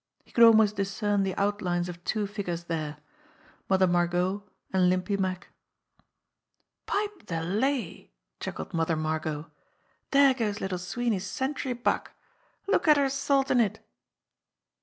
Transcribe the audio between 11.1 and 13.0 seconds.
century buck. Look at